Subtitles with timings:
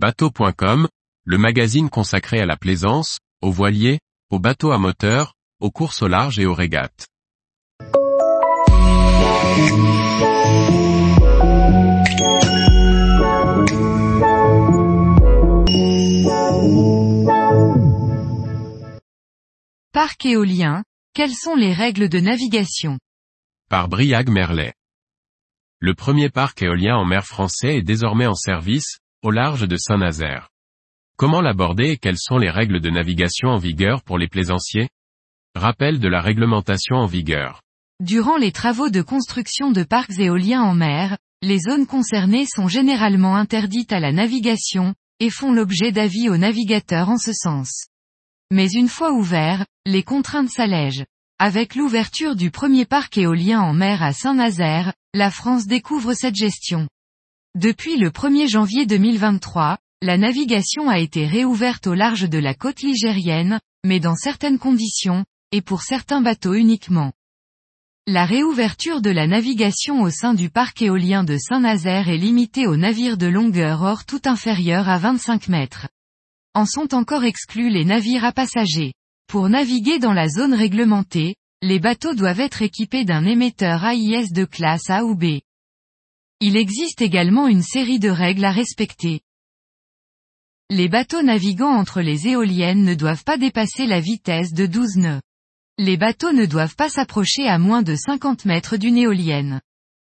[0.00, 0.86] Bateau.com,
[1.24, 3.98] le magazine consacré à la plaisance, aux voiliers,
[4.30, 7.08] aux bateaux à moteur, aux courses au large et aux régates.
[19.90, 23.00] Parc éolien, quelles sont les règles de navigation?
[23.68, 24.74] Par Briag Merlet.
[25.80, 30.48] Le premier parc éolien en mer français est désormais en service, au large de Saint-Nazaire.
[31.16, 34.88] Comment l'aborder et quelles sont les règles de navigation en vigueur pour les plaisanciers?
[35.54, 37.62] Rappel de la réglementation en vigueur.
[38.00, 43.34] Durant les travaux de construction de parcs éoliens en mer, les zones concernées sont généralement
[43.34, 47.86] interdites à la navigation, et font l'objet d'avis aux navigateurs en ce sens.
[48.52, 51.04] Mais une fois ouverts, les contraintes s'allègent.
[51.40, 56.88] Avec l'ouverture du premier parc éolien en mer à Saint-Nazaire, la France découvre cette gestion.
[57.58, 62.82] Depuis le 1er janvier 2023, la navigation a été réouverte au large de la côte
[62.82, 67.10] ligérienne, mais dans certaines conditions, et pour certains bateaux uniquement.
[68.06, 72.76] La réouverture de la navigation au sein du parc éolien de Saint-Nazaire est limitée aux
[72.76, 75.88] navires de longueur hors tout inférieure à 25 mètres.
[76.54, 78.92] En sont encore exclus les navires à passagers.
[79.26, 84.44] Pour naviguer dans la zone réglementée, les bateaux doivent être équipés d'un émetteur AIS de
[84.44, 85.40] classe A ou B.
[86.40, 89.22] Il existe également une série de règles à respecter.
[90.70, 95.22] Les bateaux naviguant entre les éoliennes ne doivent pas dépasser la vitesse de 12 nœuds.
[95.78, 99.60] Les bateaux ne doivent pas s'approcher à moins de 50 mètres d'une éolienne.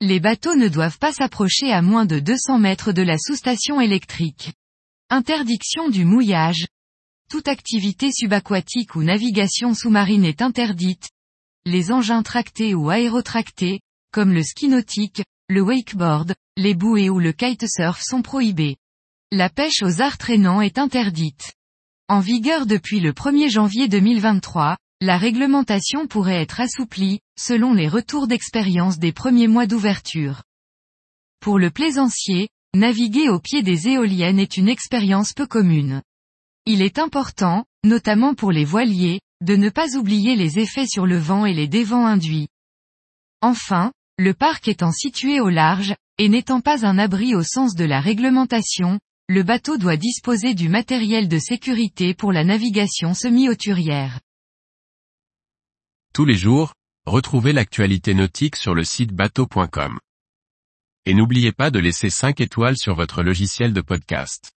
[0.00, 4.52] Les bateaux ne doivent pas s'approcher à moins de 200 mètres de la sous-station électrique.
[5.10, 6.66] Interdiction du mouillage.
[7.30, 11.10] Toute activité subaquatique ou navigation sous-marine est interdite.
[11.64, 13.80] Les engins tractés ou aérotractés,
[14.12, 18.76] comme le ski nautique, le wakeboard, les bouées ou le kitesurf sont prohibés.
[19.30, 21.52] La pêche aux arts traînants est interdite.
[22.08, 28.28] En vigueur depuis le 1er janvier 2023, la réglementation pourrait être assouplie, selon les retours
[28.28, 30.42] d'expérience des premiers mois d'ouverture.
[31.40, 36.00] Pour le plaisancier, Naviguer au pied des éoliennes est une expérience peu commune.
[36.64, 41.18] Il est important, notamment pour les voiliers, de ne pas oublier les effets sur le
[41.18, 42.48] vent et les dévents induits.
[43.42, 47.84] Enfin, le parc étant situé au large, et n'étant pas un abri au sens de
[47.84, 54.20] la réglementation, le bateau doit disposer du matériel de sécurité pour la navigation semi-auturière.
[56.12, 56.74] Tous les jours,
[57.06, 59.98] retrouvez l'actualité nautique sur le site bateau.com.
[61.06, 64.52] Et n'oubliez pas de laisser 5 étoiles sur votre logiciel de podcast.